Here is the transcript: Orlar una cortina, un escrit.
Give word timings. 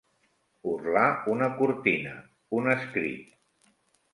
Orlar 0.69 1.03
una 1.35 1.49
cortina, 1.59 2.15
un 2.61 2.73
escrit. 2.73 3.31